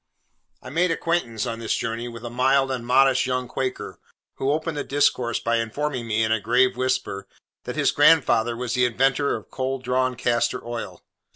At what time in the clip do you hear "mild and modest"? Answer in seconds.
2.31-3.27